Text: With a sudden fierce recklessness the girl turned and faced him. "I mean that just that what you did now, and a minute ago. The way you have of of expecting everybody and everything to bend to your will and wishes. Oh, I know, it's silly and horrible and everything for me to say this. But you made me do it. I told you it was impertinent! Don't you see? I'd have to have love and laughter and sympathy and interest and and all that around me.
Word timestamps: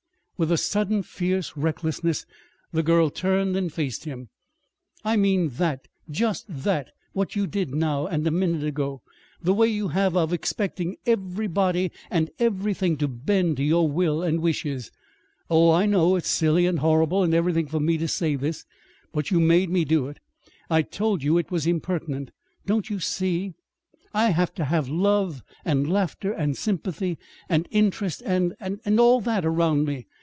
With 0.37 0.51
a 0.51 0.57
sudden 0.57 1.03
fierce 1.03 1.55
recklessness 1.55 2.25
the 2.73 2.81
girl 2.81 3.11
turned 3.11 3.55
and 3.55 3.71
faced 3.71 4.05
him. 4.05 4.29
"I 5.05 5.15
mean 5.15 5.49
that 5.49 5.87
just 6.09 6.45
that 6.49 6.89
what 7.13 7.35
you 7.35 7.45
did 7.45 7.75
now, 7.75 8.07
and 8.07 8.25
a 8.25 8.31
minute 8.31 8.63
ago. 8.63 9.03
The 9.43 9.53
way 9.53 9.67
you 9.67 9.89
have 9.89 10.15
of 10.17 10.29
of 10.29 10.33
expecting 10.33 10.95
everybody 11.05 11.91
and 12.09 12.31
everything 12.39 12.97
to 12.97 13.07
bend 13.07 13.57
to 13.57 13.63
your 13.63 13.87
will 13.87 14.23
and 14.23 14.39
wishes. 14.41 14.91
Oh, 15.47 15.69
I 15.69 15.85
know, 15.85 16.15
it's 16.15 16.27
silly 16.27 16.65
and 16.65 16.79
horrible 16.79 17.21
and 17.21 17.35
everything 17.35 17.67
for 17.67 17.79
me 17.79 17.99
to 17.99 18.07
say 18.07 18.35
this. 18.35 18.65
But 19.13 19.29
you 19.29 19.39
made 19.39 19.69
me 19.69 19.85
do 19.85 20.07
it. 20.07 20.17
I 20.71 20.81
told 20.81 21.21
you 21.21 21.37
it 21.37 21.51
was 21.51 21.67
impertinent! 21.67 22.31
Don't 22.65 22.89
you 22.89 22.99
see? 22.99 23.53
I'd 24.11 24.31
have 24.31 24.55
to 24.55 24.65
have 24.65 24.89
love 24.89 25.43
and 25.63 25.87
laughter 25.87 26.31
and 26.31 26.57
sympathy 26.57 27.19
and 27.47 27.67
interest 27.69 28.23
and 28.25 28.55
and 28.59 28.99
all 28.99 29.21
that 29.21 29.45
around 29.45 29.85
me. 29.85 30.07